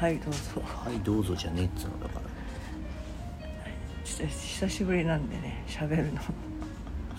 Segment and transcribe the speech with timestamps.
[0.00, 0.38] はいどうぞ。
[0.64, 2.20] はいどうぞじゃねえっつうのだから。
[4.04, 6.20] ちょっと久しぶりなんでね喋るの。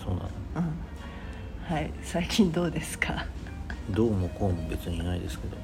[0.02, 0.28] そうなの？
[0.56, 1.74] うん。
[1.74, 3.26] はい最近どうですか？
[3.90, 5.56] どうもこうも別にいないですけど。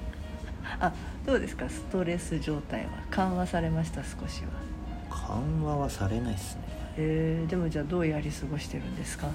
[0.81, 0.93] あ
[1.27, 1.69] どうですか？
[1.69, 2.91] ストレス状態は？
[3.11, 4.49] 緩和されました少しは？
[5.11, 6.63] 緩和はされないっすね。
[6.97, 9.29] えー、でもじゃあどうやり過ごしてるんですか？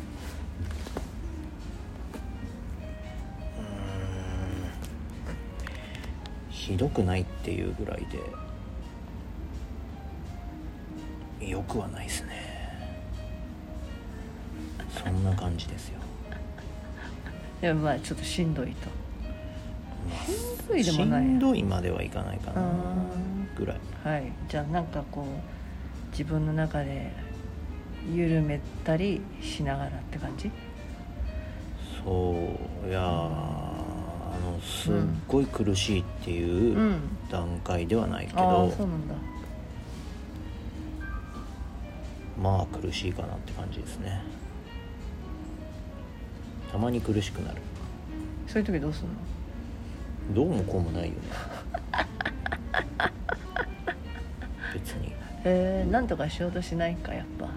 [6.68, 8.06] ひどくないっていうぐらい
[11.40, 12.58] でよくはないですね。
[14.90, 16.00] そんな感じですよ。
[17.62, 18.90] でもまあちょっとしんどいと。
[20.10, 22.66] まあしんどいでもないしんどいまではいかないかなあ
[23.56, 23.78] ぐらい。
[24.04, 24.30] はい。
[24.50, 25.26] じゃあなんかこう
[26.12, 27.14] 自分の中で
[28.14, 30.52] 緩めたりしながらって感じ？
[32.04, 32.36] そ
[32.86, 32.90] う。
[32.90, 33.00] いや
[34.38, 34.94] のすっ
[35.28, 37.00] ごい苦しいっていううん。
[37.30, 39.16] 段階ではないけど、そうなんだ。
[42.42, 44.22] まあ苦しいかなって感じですね。
[46.72, 47.62] たまに苦しくなる。
[48.48, 49.14] そういう時どうすんの？
[50.36, 51.16] どうもこうもないよね。
[54.74, 55.14] 別に。
[55.44, 57.48] えー、なんとかしようとしないかやっぱ。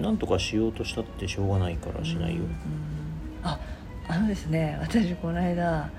[0.00, 2.50] なんとかしようとしたってしょうがないからしないよ、うんうん。
[3.44, 3.58] あ
[4.12, 5.90] あのですね私この間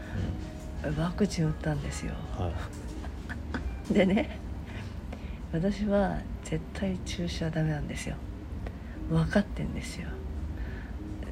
[0.99, 2.13] ワクチン打ったんですよ。
[2.37, 2.53] うんはい。
[3.91, 4.37] でね
[5.51, 8.15] 私は絶対注射はダメなんですよ。
[9.09, 10.09] 分かってんですよ。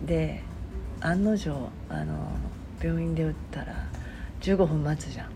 [0.07, 0.41] で
[1.01, 1.51] 案の定
[1.87, 2.31] あの
[2.81, 3.75] 病院で打ったら
[4.39, 5.27] 15分待つじゃん。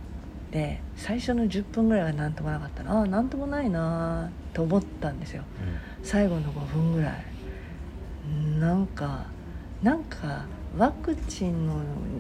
[0.49, 5.43] で最初の10分ぐらいは何ともなかったなあ何ともないなと思ったんですよ。
[6.01, 7.23] 最後の5分ぐらい。
[8.59, 9.27] なんか
[9.83, 10.45] なんか
[10.77, 11.75] ワクチンの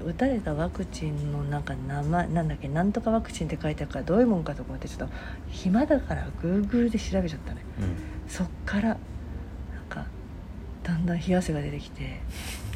[0.05, 5.13] 打たれたワクチンのなんか名前なんだっけなんとかワクチンって書いてあるからどういうもんかと思ってちょっと
[5.49, 7.91] 暇だからグーグルで調べちゃったねうん、うん。
[8.27, 8.97] そっからなん
[9.89, 10.05] か
[10.83, 12.21] だんだん冷や汗が出てきて。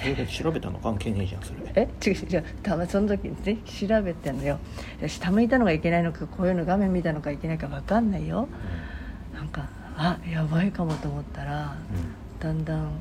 [0.01, 4.59] え調べたの関係ねえじゃんそれえ違う違うたまその時ね調べてんのよ。
[5.07, 8.47] 下向いたのがいけないのかこういうの画面見たのかいけないか分かんないよ。
[9.33, 11.75] なんかあやばいかもと思ったら
[12.39, 12.91] うだんだん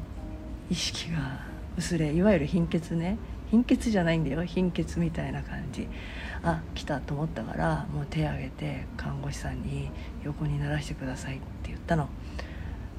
[0.71, 1.47] 意識が
[1.79, 3.17] 薄れいわゆる貧血ね。
[3.51, 4.45] 貧血じゃないんだよ。
[4.45, 5.89] 貧血みたいな感じ。
[6.43, 9.91] あ来たと思ったからもう手挙げて看護師さんに
[10.23, 12.09] 横にならしてくださいって言ったの。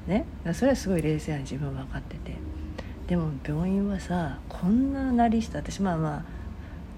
[0.06, 0.24] ね。
[0.52, 2.34] それはすごい冷静な自分分かってて。
[3.06, 6.24] でも病院はさこんななりした私まあまあ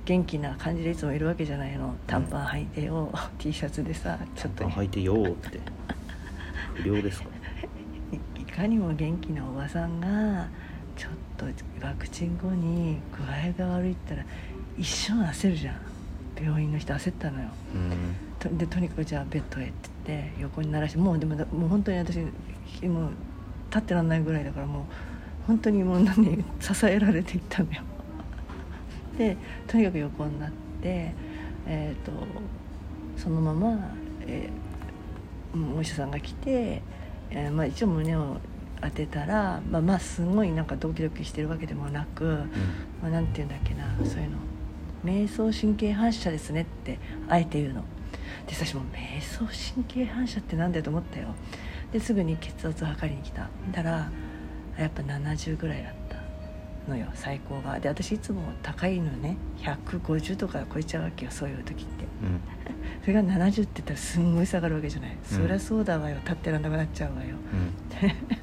[0.05, 1.95] 元気な感じでいつもいるわけじゃないの。
[2.07, 4.67] 短パン履いてよ、T シャツでさちょっと。
[4.67, 5.61] ん履いてよーって。
[6.75, 7.29] 不良ですか？
[8.41, 10.49] いかにも元気なおばさんが
[11.47, 14.25] とワクチン後に具合が悪いったら
[14.79, 15.77] 一瞬焦るじゃん。
[16.41, 17.49] 病院の人焦ったのよ。
[17.75, 18.17] うん。
[18.39, 23.11] とでとにかくじゃあベッドへって言って横にならしてもうでももう本当に私もう
[23.71, 24.83] 立ってらんないぐらいだからもう
[25.47, 27.83] 本当にもう何支えられていったのよ。
[29.19, 29.37] で
[29.67, 30.51] とにかく横になっ
[30.83, 31.15] て
[31.67, 32.13] えっ、と
[33.17, 34.63] そのまま、えー
[35.55, 36.83] うんお医者さんが来て、
[37.31, 38.39] えーまあ、一応胸を
[38.83, 42.45] 当てたら、まあ、まあすごいなんかドキドキしてるわけでもなく、
[43.01, 44.39] まあ、なんて言うんだっけなそういうの。
[45.05, 46.99] 瞑想神経反射ですねって
[47.29, 47.85] あえて言うの。
[48.47, 49.41] で私も瞑想
[49.75, 51.29] 神経反射ってなんだよと思ったよ。
[51.93, 53.49] ですぐに血圧を測りに来た。
[53.73, 54.11] だから
[54.79, 57.79] やっぱ70ぐらいだったのよ最高が。
[57.79, 62.05] で私いつも高いのね150とか超えちゃうわけよそういう時って。
[62.23, 62.41] うん。
[63.03, 65.39] それが70って言ったらすんごい下がるわけじゃない、うん。
[65.39, 66.17] そりゃそうだわよ。
[66.21, 67.37] 立ってらんなくなっちゃうわよ。
[67.53, 68.11] うん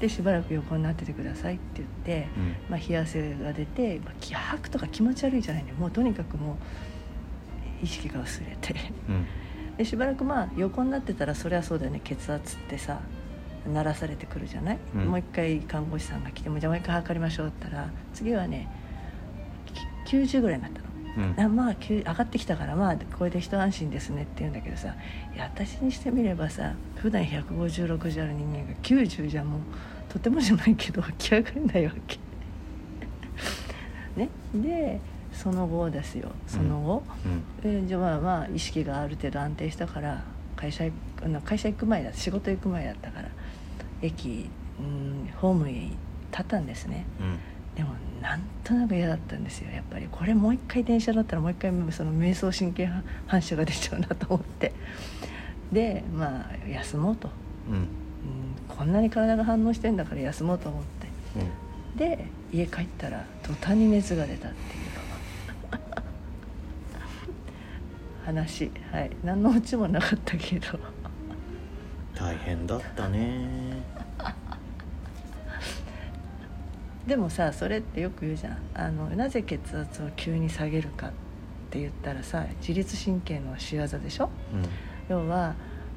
[0.00, 2.56] でしばらく横になっててくださいって言って、うん。
[2.70, 5.72] まあ、冷や汗が出て、まあ、気迫とか気持ち悪いじゃないね。
[5.72, 8.74] もうとにかくもう意識が薄れて。
[9.08, 9.26] うん。
[9.76, 12.00] でしばらくまあ横になってたらそりゃそうだよね。
[12.02, 13.00] 血圧ってさ
[13.66, 15.04] 鳴らされてくるじゃない、うん。
[15.06, 18.68] もう一回看護師さんが来てもじゃあもう一回測りましょうって言ったら次はね
[20.06, 20.87] き90ぐらいになったの。
[21.18, 21.34] うん。
[21.40, 24.94] あまあ急上がってきたからまあこれで一安心ですねって言うんだけどさ
[25.34, 29.60] いや私にしてみればさ普段15060ある人間が90じゃもう
[30.08, 32.18] とてもじゃないけど起き上がれないわけ。
[34.16, 35.00] ね、で
[35.32, 36.30] その後ですよ。
[36.46, 37.42] その後、うん。
[37.62, 40.24] えーじゃあまあまあ意識がある程度安定したから
[40.56, 40.84] 会社
[41.44, 43.28] 会社行く前だ仕事行く前だったから
[44.02, 44.50] 駅、
[44.80, 45.96] うん、ホームに
[46.30, 47.04] 立ったんですね。
[47.20, 47.38] うん
[47.78, 47.90] でも
[48.20, 52.90] なんとなく嫌だったんですよやっぱりこれもう一回電車だったらもう一回その瞑想神経
[53.28, 54.72] 反射が出ちゃうなと思って。
[55.70, 57.30] でまあ休もうと、
[57.68, 57.74] うん。
[57.74, 57.86] うん、
[58.66, 61.06] こんなに体が反応してんだから休もうと思って。
[61.38, 61.96] うん。
[61.96, 64.88] で家帰ったら途端に熱が出たっていう。
[68.26, 68.72] 話。
[68.90, 69.10] はい。
[69.22, 70.66] 何のオチもなかったけど。
[72.16, 73.84] 大変だったね
[77.08, 78.58] でもさそれってよく言うじゃん。
[78.74, 81.10] あのなぜ血圧を急に下げるかっ
[81.70, 84.28] て言ったらさ自律神経の仕業でしょ？
[84.52, 84.62] うん。
[85.08, 85.54] 要は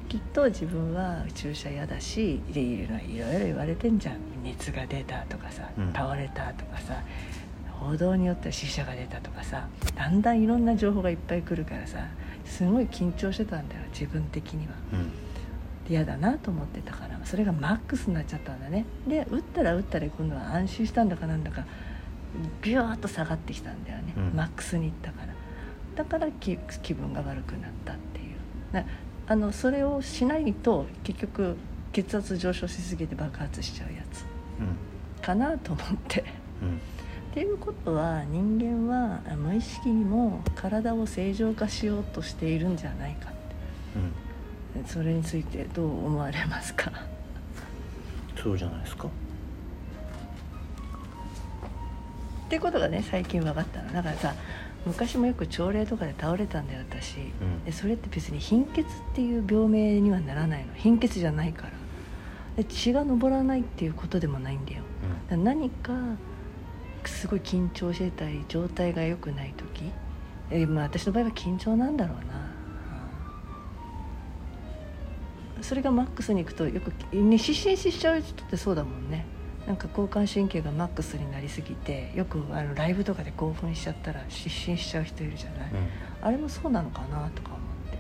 [0.08, 4.16] きっと自分は注射嫌だしでいろいろ言われてんじゃん。
[4.44, 5.94] 熱が出たとかさうん。
[5.94, 7.04] 倒れたとかさ、
[7.70, 12.08] 報道によっては死者が出たとかさだんだんいろんな情報がいっぱい来るからさ
[12.46, 14.74] すごい緊張してたんだよ自分的には。
[14.94, 15.10] うん。
[15.10, 15.16] で
[15.92, 18.86] 嫌だなと思ってたからそれがマックスになっちゃったんだね。
[19.08, 21.66] で打ったら打ったら今度は安心したんだかなんだか
[22.62, 24.32] ビューッと下がってきたんだよね、うん。
[24.34, 25.34] マックスにいったから。
[25.96, 28.74] だから気気分が悪くなったっていう。
[28.74, 28.86] な
[29.28, 31.58] あのそれをしないと結局
[31.92, 34.26] 血圧上昇しすぎて爆発しちゃうやつ。
[34.60, 35.22] うん。
[35.22, 36.24] かなと思って。
[36.62, 36.78] うん。
[37.32, 43.32] っていうことは人間は無意識にも体を正常化しようとしているんじゃないか
[43.96, 44.02] うん。
[44.04, 44.31] って
[44.86, 46.92] それについてどう思われますか？
[48.42, 49.08] そうじゃないですか？
[49.08, 49.12] っ
[52.50, 53.94] てことがね最近分かったの。
[53.94, 54.34] だからさ
[54.86, 57.64] 昔もよく朝礼とかで倒れたんだよ私、うん。
[57.66, 60.74] でそれって別に貧血っていう病名にはならないの。
[60.74, 61.72] 貧血じゃないから。
[62.58, 64.82] で血が上らないっていうことでもないんだよ。
[65.30, 65.94] だから何か
[67.06, 69.92] すごい緊張してたり状態が良くない時。
[70.50, 72.51] えーまあ私の場合は緊張なんだろうな、
[75.62, 79.26] それがマックスに行くとよく、ね、失神しちゃう人ってそうだもんね。
[79.68, 86.28] なんか交感神経がマックスになりすぎてよくあのライブとかで興奮しちゃったら失神しちゃう人いるじゃない、うん。
[86.28, 87.60] あれもそうなのかなとか思っ
[87.92, 88.00] て。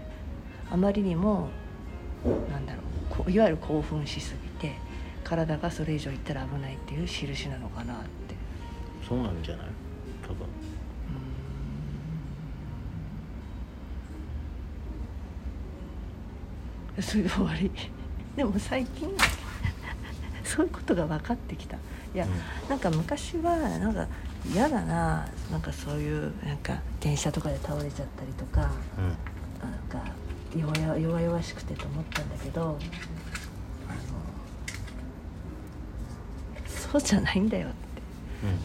[0.72, 1.50] あまりにも
[2.50, 2.81] なんだろ
[3.28, 4.75] ういわゆる興奮しすぎて
[5.24, 7.98] 体がそれ以上いったら危ないっていう印なのかなっ
[8.28, 8.36] て。
[9.07, 9.68] そうなんじゃない
[10.24, 10.48] 多分
[17.00, 17.72] それで終わり
[18.36, 19.10] でも最近
[20.44, 21.78] そういうことが分かってきた。
[22.14, 22.28] いや、
[22.70, 24.06] なんか昔はなんか
[24.54, 25.26] 嫌だな。
[25.50, 29.70] なんかそういうなんか電車とかで倒れちゃったりとかうん。
[29.70, 30.12] なんか
[30.56, 32.78] 弱々弱々しくてと思ったんだけどあの
[36.68, 37.78] そうじゃないんだよって。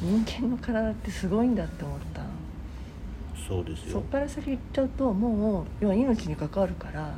[0.02, 0.24] うん。
[0.24, 2.28] 人間の体ってすごいんだって思ったの。
[3.46, 3.92] そうですよ。
[3.92, 7.14] そっから先行っちゃうともう要は命に関わるから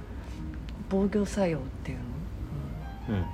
[0.89, 2.05] 防御作用っていうの、
[3.11, 3.15] うん。
[3.17, 3.25] うん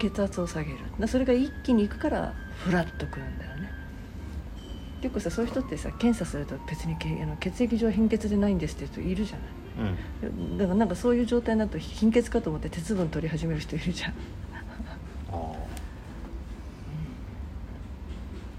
[0.00, 0.78] 血圧を下げる。
[0.98, 2.32] だそれが一気にいくから
[2.64, 3.70] フラッとくるんだよね。
[5.02, 10.30] 結構さそういう人ってさ検査すると別にけあの血液上貧血でないんですって人いるじゃない。
[10.30, 10.56] うん。
[10.56, 14.10] だからなんかそういう状態になると貧血かと思って鉄分取り始める人いるじゃん。
[14.10, 14.14] あ
[15.32, 15.54] あ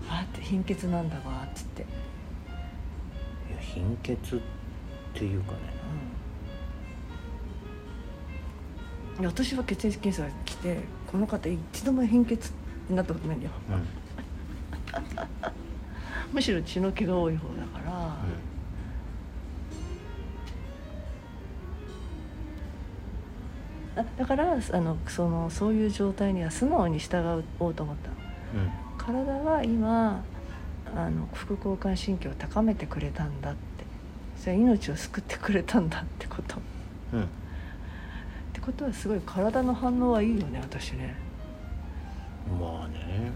[0.09, 1.85] あって貧血なんだわっつって、い
[3.56, 4.39] や貧血っ
[5.15, 5.57] ていうかね。
[5.57, 5.73] いや
[9.27, 10.79] 私は血液検査が来て
[11.12, 12.51] この方一度も貧血
[12.89, 13.51] になったことないんだよ。
[13.69, 13.88] うん。
[16.33, 18.18] むしろ血の気が多い方だから、
[23.97, 28.15] あだからあのそのそういう状態には素直に従おうと思ったの。
[28.63, 28.71] うん。
[28.97, 30.23] 体は今
[30.95, 33.59] あの副交感神経を高めてくれたんだって。
[34.38, 36.56] それは命を救ってくれたんだってこと。
[36.56, 36.59] っ
[37.13, 37.21] うん。
[37.21, 37.27] て
[38.61, 41.15] ことはすごい体の反応はいいよね私ね。
[42.59, 43.31] まあね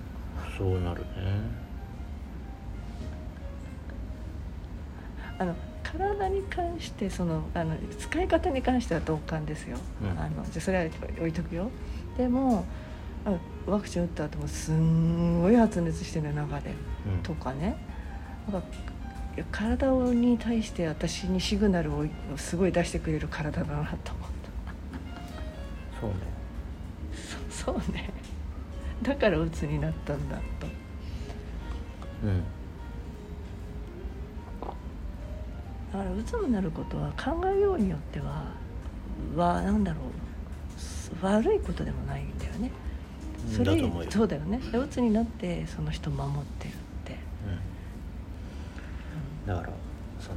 [0.57, 1.07] そうなるね。
[5.37, 10.09] あの体に関してそのあの使い方に関しては同感ですよ、うん。
[10.19, 10.85] あのじゃあそれは
[11.17, 11.69] 置いとくよ。
[12.17, 12.65] でも
[13.25, 13.35] あ
[13.69, 16.71] ワクチン打った後もすんごい発熱してる中で。
[17.05, 17.23] うん。
[17.23, 17.77] とかね。
[18.51, 18.67] なんか
[19.51, 22.05] 体に対して私にシグナルを
[22.37, 24.29] すごい出してくれる体だなと思っ
[25.99, 26.15] そうね。
[27.49, 28.09] たそそうね。
[29.01, 30.67] だから鬱になったんだと。
[32.23, 32.43] うん。
[35.91, 38.51] だから鬱になることは考えようによっては
[39.35, 40.03] はなんだろう。
[41.21, 42.71] 悪いことでもないんだよね。
[43.49, 44.57] それそうだよね。
[44.71, 46.75] で鬱になってその人守ってるっ
[47.05, 47.17] て、
[49.45, 49.55] うん。
[49.55, 49.69] だから
[50.19, 50.35] その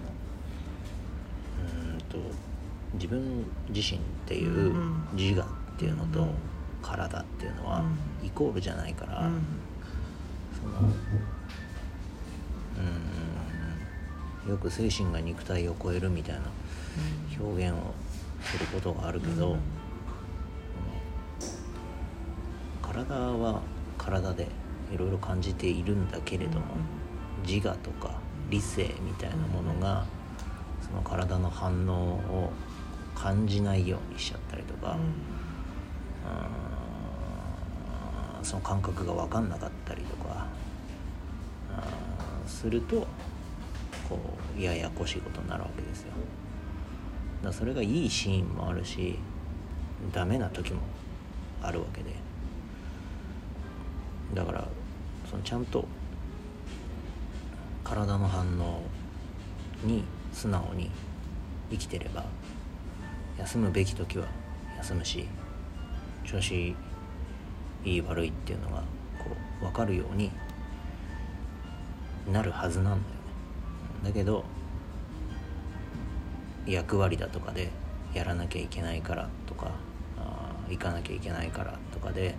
[1.64, 2.18] うーんと
[2.94, 6.28] 自分自身っていううん自我っていうのとうん
[6.80, 7.80] 体っていうのは
[8.22, 8.26] うん。
[8.26, 9.42] イコールじゃないから、うん。
[10.60, 10.88] その
[14.46, 16.42] うんよく精神が肉体を超えるみたいな
[17.38, 17.94] 表現を
[18.42, 19.58] することがあるけど、うん。
[22.80, 23.60] 体は
[23.98, 24.48] 体で
[24.92, 26.66] いろいろ感じているんだけれども、
[27.46, 28.18] 自我とか
[28.48, 30.06] 理性みたいなものが、
[30.80, 32.52] その体の反応を
[33.20, 34.96] 感じないようにしちゃったりとか、
[38.40, 40.46] うん、その感覚が分かんなかったりとか
[42.46, 43.06] すると
[44.08, 44.18] こ
[44.56, 46.12] うややこしいことになるわけですよ。
[47.42, 49.18] だそれがいいシーンもあるし
[50.12, 50.80] ダメな時も
[51.62, 52.14] あるわけで。
[54.34, 54.68] だから
[55.28, 55.86] そのちゃんと
[57.82, 58.82] 体の反応
[59.84, 60.90] に素直に
[61.70, 62.24] 生きてれば
[63.38, 64.26] 休むべき時は
[64.78, 65.28] 休むし
[66.24, 66.74] 調子
[67.84, 68.82] いい悪いっていうのが
[69.18, 69.30] こ
[69.60, 70.30] う分かるように
[72.30, 73.08] なるはずなんだよね。
[74.04, 74.44] だけど
[76.66, 77.70] 役割だとかで
[78.12, 79.70] やらなきゃいけないからとか
[80.68, 82.34] 行かなきゃいけないからとかで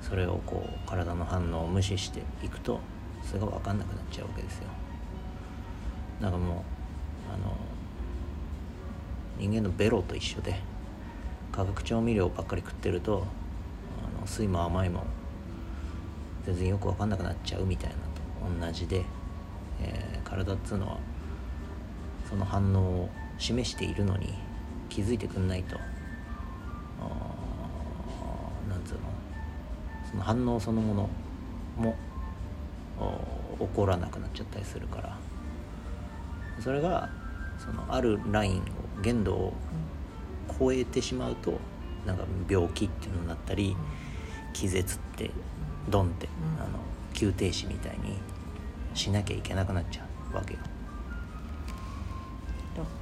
[0.00, 2.80] それをこう体の反応を無視していくと
[3.22, 4.64] それが分かんなくなっちゃうわけですよ。
[6.20, 6.75] だかもう
[9.38, 10.60] 人間のベロと一緒で
[11.52, 13.26] 化学調味料ばっかり食ってると
[14.18, 15.04] あの酸いも甘いも
[16.44, 18.00] 全然よく分かんなくなっちゃうみたいなと。
[18.66, 19.04] 同じで、
[19.80, 20.98] えー、体っつうのは
[22.28, 24.34] その反応を示しているのに
[24.88, 25.76] 気づいてくんないと。
[28.68, 29.00] なんつうの？
[30.10, 31.10] その反応そのもの
[31.76, 31.96] も
[33.58, 35.16] 起こらなくなっちゃったりするから。
[36.60, 37.10] それが
[37.58, 38.62] そのあるライン
[39.02, 39.54] 限度を
[40.58, 41.58] 超えてしまうと
[42.06, 43.76] なんか病気っていうのになったり
[44.52, 45.30] 気絶って
[45.90, 46.78] ドンって、あの
[47.12, 48.18] 急停止みたいに
[48.94, 50.60] しなきゃいけなくなっちゃうわけよ。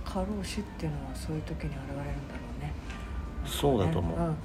[0.04, 2.72] 過労死っていうのはそういう時に現れるんだろうね。
[3.44, 4.18] そうだと思う。
[4.18, 4.36] うん、だか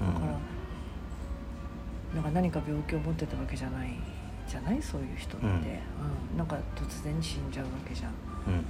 [2.14, 3.90] ら、なんか何か病気を持ってたわけじゃない
[4.48, 4.82] じゃない？
[4.82, 8.10] そういう人って、うん、うん、なんか突然死んじゃうわけじゃん。
[8.10, 8.64] うん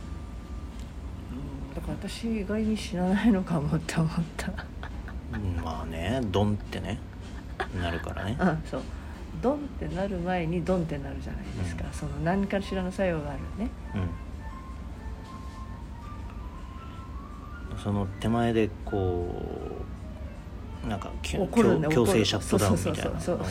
[1.74, 4.52] だから私意外に知らないのかもって思った。
[5.62, 6.98] まあねドンってね。
[7.80, 8.36] なるからね。
[8.40, 8.82] うんそう。
[9.42, 13.70] ドンってなる前にドンってなるじゃないですか、うん、その何かしらの作用があるね、
[17.72, 19.28] うん、その手前でこ
[20.84, 23.44] うなんか強強制シャットダウンみたいなのが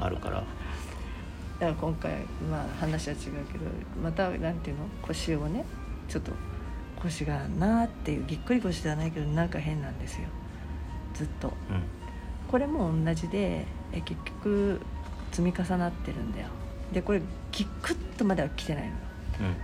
[0.00, 0.46] あるからだか
[1.60, 2.12] ら今回
[2.50, 3.64] まあ話は違うけど
[4.02, 5.64] またなんていうの腰をね
[6.08, 6.32] ちょっと
[7.02, 10.28] 腰がなーっていうぎっくり腰ではないけどなんか変なんですよ。
[11.14, 11.54] ずっと、うん、
[12.50, 14.80] これも同じでえ結局
[15.30, 16.48] 積み重なってるんだよ。
[16.92, 18.90] でこれギクッとまでは来てないの、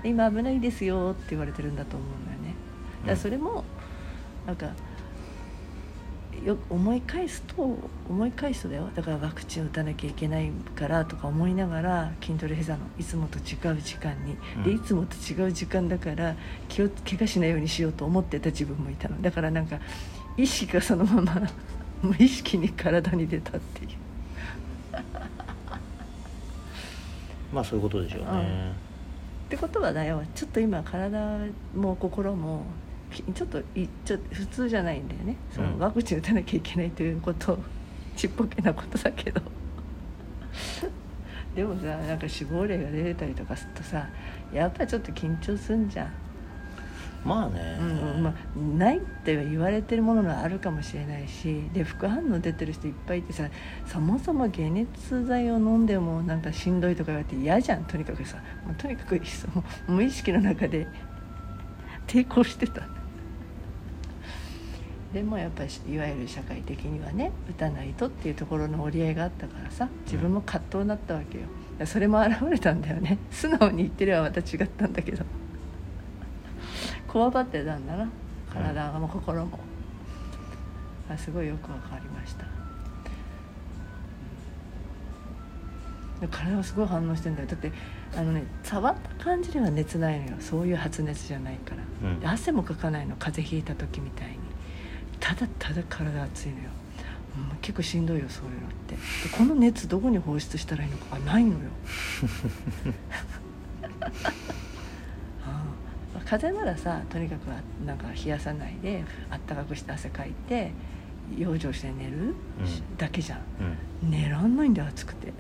[0.05, 2.55] うん、今危ないですよって言われてるんだと思うんだよね。
[3.03, 3.65] だからそれも
[4.47, 4.71] なんか
[6.45, 7.77] よ思い返すと
[8.09, 8.91] 思い返すとだよ。
[8.95, 16.37] だからワクチン打たなきゃいけないからとか思いながら筋トレ膝のいつもと違う時間に、うん、でいつもと違う時間だから
[16.69, 19.21] 気を怪我しないようにしようと思ってた自分もいたの。
[19.21, 19.79] だからなんか
[20.37, 21.43] 意識がそのまま
[22.03, 23.91] 無意識に体に出たっていう。
[27.53, 28.73] まあそういうことでしょうね、うん、っ
[29.49, 30.23] てことはだよ。
[30.35, 31.39] ちょっと今体
[31.75, 32.65] も心も
[33.35, 35.37] ちょっといちょ普通じゃないんだよね。
[35.51, 37.59] そのワクチン打たなきゃいけないということ。
[38.17, 39.41] ちっぽけなことだけど。
[41.55, 44.07] でもさなんか死亡例が出てたりとかするとさ
[44.53, 46.13] やっぱりちょっと緊張すんじゃん。
[47.25, 53.49] まあね、うんまあ、ないって言われてるものがあるかもしれないしで副反応出てる人いっぱいいてさ
[53.87, 57.85] そもそも解熱剤を飲んでもなんかしんどいとか言われて嫌じゃん。
[57.85, 59.21] とにかくさ、まあ、とにかく
[59.89, 60.87] 無意識の中で
[62.07, 62.83] 抵抗してた
[65.13, 71.45] でもやっぱりいわゆる社会的にはね打たないとっていうところの折り合いがあったからさ自分も葛藤になったわけよ。
[71.87, 73.19] それも現れたんだよね。
[73.31, 75.25] 素直に言ってればまた違ったんだけど。
[77.09, 78.09] こわばってたんだな。
[78.53, 79.59] 体も心も。
[81.11, 82.45] あすごいよく分かりました。
[86.31, 87.47] 体はすごい反応してんだよ。
[87.47, 87.73] だって
[88.17, 90.37] あのね触った感じでは熱ないのよ。
[90.41, 93.15] そういう発熱じゃないから、うん、汗もかかないの。
[93.17, 94.48] 風邪ひいた時みたいに
[95.29, 96.65] ただただ体熱いのよ、
[97.37, 98.95] うん、結構しんどいよそういうのって。
[98.95, 99.01] で
[99.37, 101.57] この熱どこに放出したらいいのかないのよ。
[106.25, 107.47] 風邪ならさとにかく
[107.87, 110.73] なんか冷やさないであったかくして汗かいて
[111.37, 112.35] 養生して寝る、
[112.97, 113.41] だけじゃん、
[114.03, 115.29] うん、寝らんないんだよ暑くて。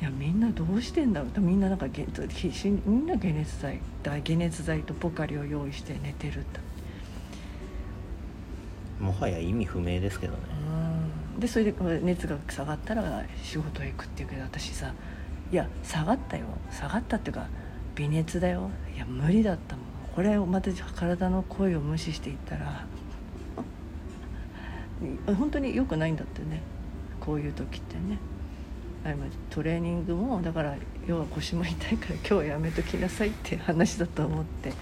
[0.00, 1.40] いやみんなどうしてんだろう。
[1.40, 6.60] みんななんかみんな解熱剤解熱剤とポカリを用意して寝てるって
[9.00, 10.38] もはや意味不明ですけどね。
[11.38, 14.94] でそれで熱が下がったら仕事へ行くっていうけど私さ
[15.50, 16.46] いや下がったよ。
[16.70, 17.48] 下がったっていうか
[17.96, 18.70] 微熱だよ。
[18.94, 19.84] いや無理だったもん。
[20.14, 22.86] これをまた体の声を無視していったら
[25.34, 26.62] 本当に良くないんだってね。
[27.20, 28.18] こういう時ってね。
[29.50, 34.72] トレーニングもだから要は腰も痛いから今日はやめときなさいって話だと思って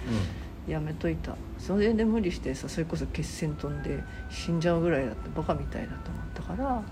[0.66, 1.37] やめといた。
[1.59, 6.83] それで無理してさそれこそ血栓飛んで死んじゃうぐらいだってバカみたいだと思ったから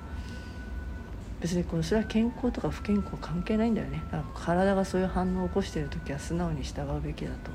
[1.41, 4.03] 別にこのそれは健康とか不健康関係ないんだよね。
[4.11, 7.51] だから体がそういう反応を起こしてる時は素直に従うべきだと。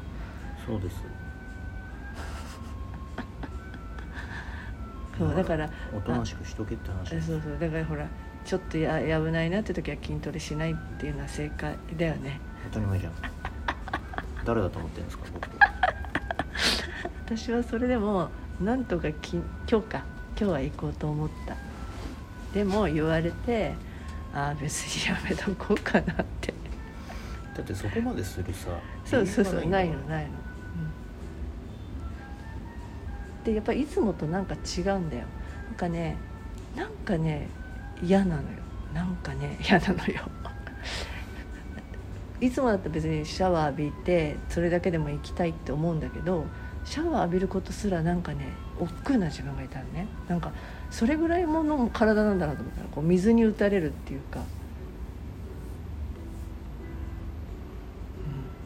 [0.65, 1.03] そうです。
[5.17, 7.59] そうだからおとなしくしとけって話そうそう。
[7.59, 8.07] だからほら
[8.43, 12.39] ちょっとや危ないなって時は筋トレしないっていうのは正解だよね。
[12.71, 13.13] 当たり前じゃん。
[14.45, 15.54] 誰だと思ってるんですか僕
[17.25, 18.29] 私はそれでも
[18.61, 19.37] なんとかき
[19.69, 20.03] 今日か
[20.37, 21.57] 今日は行こうと思った。
[22.53, 23.73] でも言われて
[24.31, 26.53] ああ別にやめとこうかなって。
[27.55, 28.69] だってそこまでするさ
[29.05, 29.99] そうそうそうないの。
[30.01, 30.31] ないの、
[33.39, 35.23] うん、でやっぱりいつもとなんか違うんだよ。
[35.67, 36.17] なんかね
[36.75, 37.49] なんかね
[38.03, 38.47] 嫌なのよ。
[38.93, 40.21] なんかね 嫌なのよ。
[42.39, 46.45] いつもだったら別にシャワー浴びてそれだけでも行きたいって思うんだけど
[46.85, 48.47] シャワー浴びることすらなんかね
[48.79, 50.07] 億劫な自分がいたのね。
[50.27, 50.51] なんか
[50.91, 54.39] それぐらいもの体なんだなと思ったらこう水に打たれるっていうか、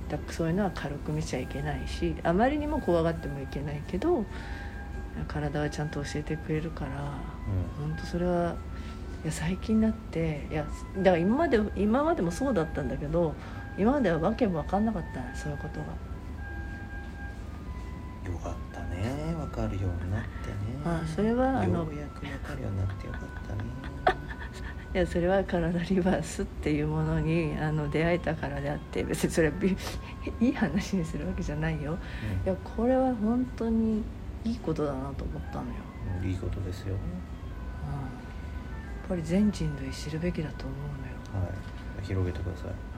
[0.03, 4.25] うん、だそういうのは軽く見ちゃいけないしあまりにも怖がってもいけないけど
[5.27, 8.55] 体はちゃんと教えてくれるから、うん、本当それは
[9.23, 10.65] いや最近になっていや
[10.97, 13.33] だから今まで今までもそうだったんだけど
[13.77, 16.08] 今までは訳も分かんなかったそういうことが。
[18.31, 19.35] よかったね。
[19.37, 20.55] 分かるようになってね。
[20.85, 23.63] あそれはあのようやく分かるようになってよかったね。
[24.95, 29.53] いやそれは体リバースっていうものにあの出会えたからであって別にそれは
[30.39, 31.99] いい話にするわけじゃないよ、うん、い
[32.47, 34.01] やこれは本当に
[34.43, 35.73] いいことだなと思ったのよ、
[36.23, 37.01] いいことですよ、うん、やっ
[39.09, 40.77] ぱり全人類知るべきだと思う
[41.33, 41.45] のよ。
[41.45, 41.53] はい。
[42.03, 42.88] 広げてください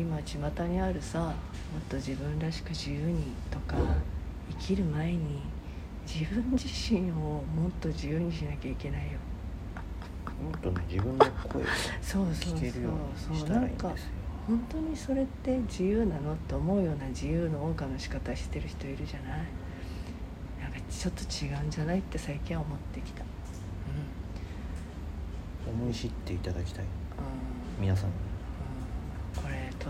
[0.00, 1.34] 今巷にあるさもっ
[1.88, 3.76] と自分らしく自由にとか
[4.50, 5.42] 生きる前に
[6.06, 9.18] 自分自身をもっと自由にしなきゃいけないよ。
[10.42, 13.92] もっとね自分の声を聞けるようにしたらいいんですよ。
[14.46, 19.38] 本当にそれって自由なのって思うような自由の謳歌の仕方してる人いるじゃない？
[20.62, 23.22] なんかちょっと違うんじゃないって最近は思ってきた、
[25.68, 26.88] うん、思い知っていただきたい、う
[27.80, 28.14] ん、皆さんに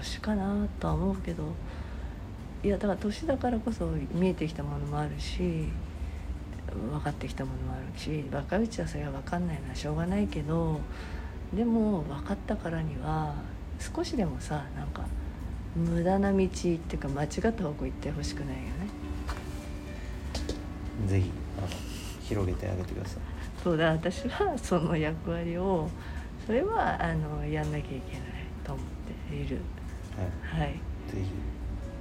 [0.01, 1.45] 年かなとは思うけど
[2.63, 5.69] いやだから年だからこそ見えてきたものもあるし
[6.91, 10.81] 分かってきたものもあるし若いうちはそれは分かんないのはしょうがないけど
[11.53, 13.35] でも分かったからには
[13.79, 15.05] 少しでもさなんか
[15.77, 18.69] 無駄な道っていうか間違った方向行ってほしくないよね。
[21.07, 21.31] ぜひ
[22.29, 23.21] 広げてあげてください。
[23.63, 25.89] そうだ私はその役割を
[26.47, 28.31] それはあのやんなきゃいけない
[28.65, 28.87] と思っ
[29.29, 29.61] ている
[30.43, 30.79] はい、ぜ
[31.15, 31.21] ひ。
[31.21, 31.23] っ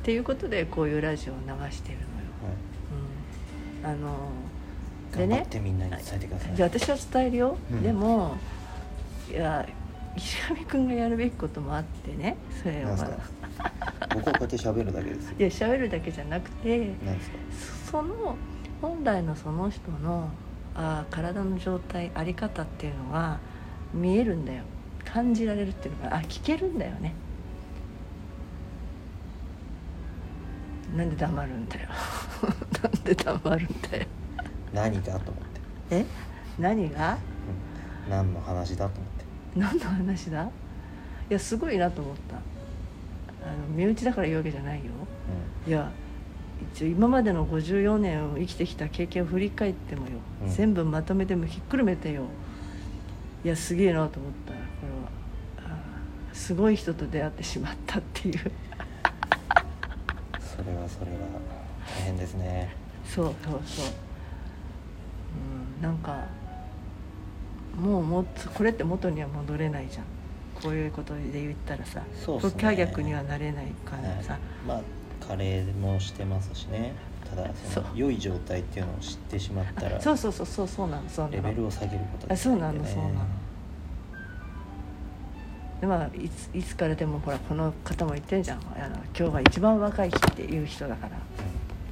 [0.04, 2.08] ていうことでこういうラジオを流してるのよ、
[3.84, 3.96] はい。
[3.96, 4.18] うん、あの
[5.16, 6.56] でねってみんなに伝えてください。
[6.56, 8.38] で私は伝えるよ、うん、でも
[9.30, 9.68] いや
[10.16, 12.96] 石上君がやるべきこともあってねそれは。
[14.14, 16.94] 僕はこうやって喋るだけですいや喋るだけじゃなくて
[17.92, 18.38] その
[18.82, 20.30] 本来のその人の
[20.76, 23.40] あ体の状態あり方っていうのが
[23.94, 24.64] 見えるんだよ。
[25.06, 27.14] 感じられるっていうのがあ聞けるんだよね
[30.96, 31.90] なんで黙るんだよ。
[32.82, 34.06] なんで黙るんだよ。
[34.74, 36.06] 何がと思ってえ？
[36.58, 37.18] 何が、
[38.06, 39.26] うん、何の話だと思って。
[39.56, 40.44] 何の話だ？
[40.44, 40.50] い
[41.30, 42.36] やすごいなと思った。
[43.48, 44.92] あの身内だから言うわけじゃないよ、
[45.66, 45.90] うん、いや
[46.74, 52.24] 一応今までの54年を生きてきた経験を振り返ってもよ、うん、全部まとめてもひっくるめてよ。
[53.46, 54.52] いやすげえなと思った。
[54.52, 55.20] これは。
[56.34, 58.52] すごい人と出会ってしまったっていう
[60.64, 61.18] それはそれは
[61.98, 62.76] 大変ですね。
[63.06, 63.86] そうそうそう。
[65.78, 65.82] うん。
[65.82, 66.26] なんか
[67.80, 70.04] もうもこれって元には戻れないじゃん。
[70.62, 74.82] こういうことで言ったらさ不可逆にはなれないからさ、まあ
[75.26, 76.94] カレーもしてますしね。
[77.30, 81.44] ただその良い状態っていうのを知ってしまったらそうそうそうそうそうなのそうなの。
[81.44, 83.26] レベルを下げることができる、ね、そうなのそうなの
[85.82, 88.58] でまあいついつからでもほらこの方も言ってるじゃん。
[88.58, 91.18] あの今日が一番若い日っていう人だから。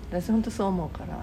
[0.09, 1.17] 私本当そう思うから。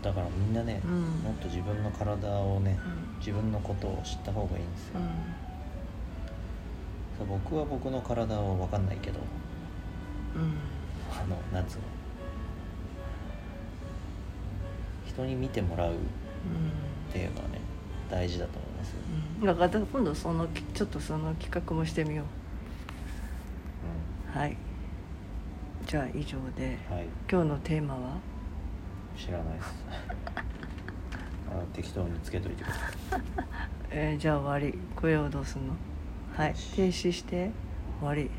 [0.00, 1.00] だからみんなね、うん。
[1.24, 2.78] もっと自分の体をね
[3.12, 3.18] うん。
[3.18, 5.00] 自分のことを知った方がいいんですよ、
[7.18, 9.18] そう僕は僕の体は分かんないけど。
[10.36, 10.52] うんうん。
[11.12, 11.82] あのなんつうの？
[15.18, 15.94] 人に見てもらうっ
[17.12, 17.60] ていうのはね
[18.10, 18.90] 大事だと思います。
[18.90, 18.96] よ、
[19.40, 19.46] うん。
[19.46, 22.22] だから今度そのちょっとその企画もしてみよ
[24.34, 24.38] う。
[24.38, 24.56] はい。
[25.86, 26.78] じゃあ以上で。
[26.90, 27.06] うん、はい。
[27.30, 28.18] 今日のテーマは？
[29.16, 29.74] 知らないです。
[31.50, 32.80] あ適当につけといてくださ
[33.16, 33.20] い。
[33.90, 34.78] えーじゃあ終わり。
[34.94, 35.74] 声をどうすんの？
[36.36, 36.54] はい。
[36.54, 37.50] 停止して。
[38.00, 38.30] 終わり